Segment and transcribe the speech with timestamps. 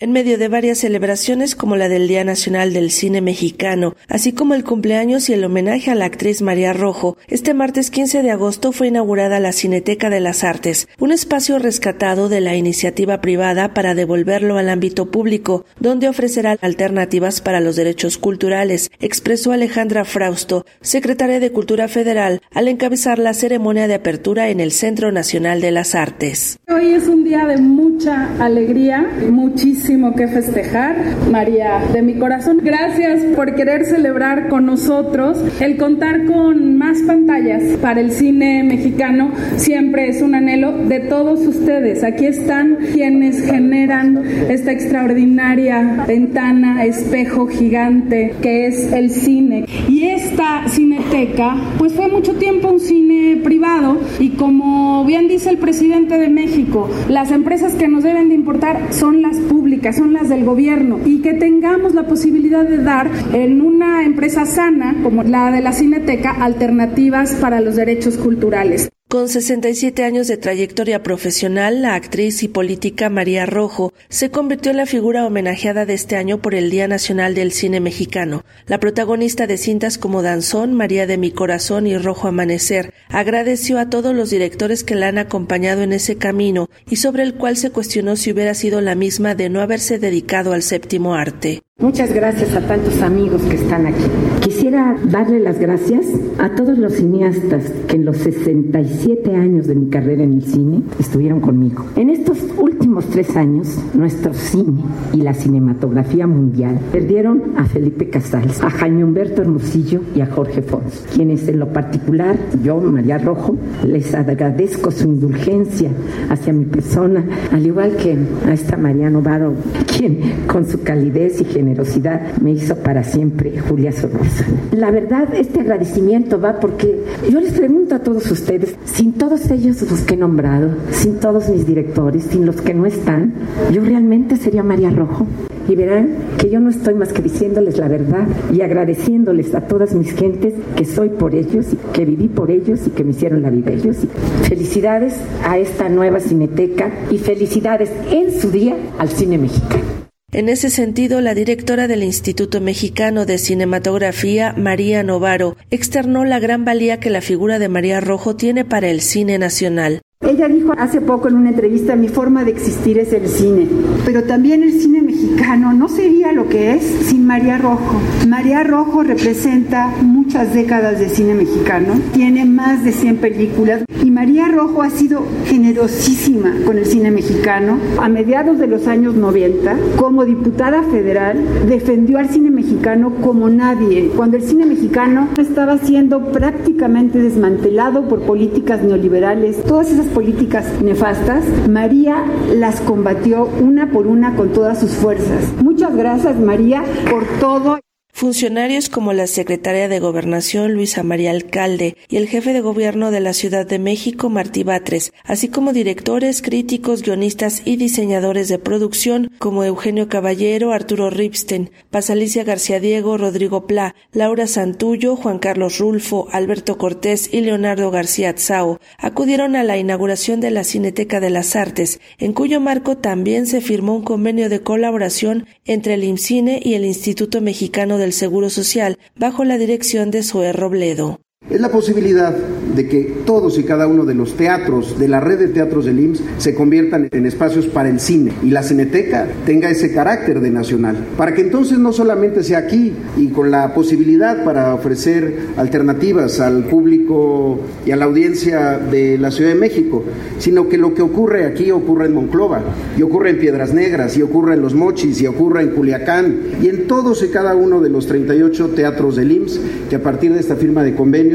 [0.00, 4.54] en medio de varias celebraciones como la del Día Nacional del Cine Mexicano, así como
[4.54, 8.70] el cumpleaños y el homenaje a la actriz María Rojo, este martes 15 de agosto
[8.70, 13.96] fue inaugurada la Cineteca de las Artes, un espacio rescatado de la iniciativa privada para
[13.96, 21.40] devolverlo al ámbito público, donde ofrecerá alternativas para los derechos culturales, expresó Alejandra Frausto, secretaria
[21.40, 25.96] de Cultura Federal, al encabezar la ceremonia de apertura en el Centro Nacional de las
[25.96, 26.58] Artes.
[26.68, 30.96] Hoy es un día de mucha alegría, muchísimo que festejar.
[31.30, 35.42] María, de mi corazón, gracias por querer celebrar con nosotros.
[35.60, 41.40] El contar con más pantallas para el cine mexicano siempre es un anhelo de todos
[41.40, 42.04] ustedes.
[42.04, 49.64] Aquí están quienes generan esta extraordinaria ventana, espejo gigante que es el cine.
[49.88, 55.56] Y esta cineteca, pues fue mucho tiempo un cine privado y como bien dice el
[55.56, 60.28] presidente de México, las empresas que nos deben de importar son las públicas son las
[60.28, 65.50] del gobierno, y que tengamos la posibilidad de dar en una empresa sana como la
[65.50, 68.90] de la Cineteca alternativas para los derechos culturales.
[69.08, 74.76] Con 67 años de trayectoria profesional, la actriz y política María Rojo se convirtió en
[74.76, 78.44] la figura homenajeada de este año por el Día Nacional del Cine Mexicano.
[78.66, 83.88] La protagonista de cintas como Danzón, María de mi Corazón y Rojo Amanecer agradeció a
[83.88, 87.70] todos los directores que la han acompañado en ese camino y sobre el cual se
[87.70, 91.62] cuestionó si hubiera sido la misma de no haberse dedicado al séptimo arte.
[91.80, 94.02] Muchas gracias a tantos amigos que están aquí.
[94.40, 96.06] Quisiera darle las gracias
[96.38, 100.82] a todos los cineastas que en los 67 años de mi carrera en el cine
[100.98, 101.84] estuvieron conmigo.
[101.94, 108.60] En estos últimos tres años, nuestro cine y la cinematografía mundial perdieron a Felipe Casals,
[108.60, 113.56] a Jaime Humberto Hermosillo y a Jorge Fons, quienes en lo particular, yo, María Rojo,
[113.86, 115.92] les agradezco su indulgencia
[116.28, 119.54] hacia mi persona, al igual que a esta María Novaro,
[119.96, 124.44] quien con su calidez y generosidad generosidad me hizo para siempre Julia Sorrosa.
[124.72, 129.82] La verdad, este agradecimiento va porque yo les pregunto a todos ustedes, sin todos ellos
[129.82, 133.34] los que he nombrado, sin todos mis directores, sin los que no están,
[133.70, 135.26] yo realmente sería María Rojo.
[135.68, 139.94] Y verán que yo no estoy más que diciéndoles la verdad y agradeciéndoles a todas
[139.94, 143.50] mis gentes que soy por ellos que viví por ellos y que me hicieron la
[143.50, 143.98] vida ellos.
[144.44, 149.87] felicidades a esta nueva cineteca y felicidades en su día al cine mexicano.
[150.30, 156.66] En ese sentido, la directora del Instituto Mexicano de Cinematografía, María Novaro, externó la gran
[156.66, 160.02] valía que la figura de María Rojo tiene para el cine nacional.
[160.20, 163.68] Ella dijo hace poco en una entrevista, mi forma de existir es el cine,
[164.04, 167.98] pero también el cine mexicano no sería lo que es sin María Rojo.
[168.26, 169.94] María Rojo representa
[170.28, 175.22] muchas décadas de cine mexicano, tiene más de 100 películas y María Rojo ha sido
[175.46, 177.78] generosísima con el cine mexicano.
[177.98, 184.10] A mediados de los años 90, como diputada federal, defendió al cine mexicano como nadie,
[184.14, 189.64] cuando el cine mexicano estaba siendo prácticamente desmantelado por políticas neoliberales.
[189.64, 192.22] Todas esas políticas nefastas, María
[192.54, 195.54] las combatió una por una con todas sus fuerzas.
[195.62, 197.78] Muchas gracias María por todo.
[198.18, 203.20] Funcionarios como la secretaria de Gobernación Luisa María Alcalde y el jefe de gobierno de
[203.20, 209.30] la Ciudad de México Martí Batres, así como directores, críticos, guionistas y diseñadores de producción
[209.38, 216.26] como Eugenio Caballero, Arturo Ripstein, Pasalicia García Diego, Rodrigo Pla, Laura Santullo, Juan Carlos Rulfo,
[216.32, 221.54] Alberto Cortés y Leonardo García Tsao, acudieron a la inauguración de la Cineteca de las
[221.54, 226.74] Artes, en cuyo marco también se firmó un convenio de colaboración entre el IMCINE y
[226.74, 231.20] el Instituto Mexicano del Seguro Social bajo la dirección de Zoe Robledo.
[231.50, 232.36] Es la posibilidad
[232.76, 235.98] de que todos y cada uno de los teatros de la red de teatros del
[235.98, 240.50] IMSS se conviertan en espacios para el cine y la cineteca tenga ese carácter de
[240.50, 246.38] nacional, para que entonces no solamente sea aquí y con la posibilidad para ofrecer alternativas
[246.40, 250.04] al público y a la audiencia de la Ciudad de México,
[250.38, 252.60] sino que lo que ocurre aquí ocurre en Monclova
[252.98, 256.68] y ocurre en Piedras Negras y ocurre en Los Mochis y ocurre en Culiacán y
[256.68, 260.40] en todos y cada uno de los 38 teatros del IMSS que a partir de
[260.40, 261.27] esta firma de convenio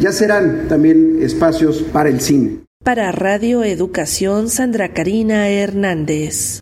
[0.00, 2.58] ya serán también espacios para el cine.
[2.84, 6.54] Para Radio Educación, Sandra Karina Hernández.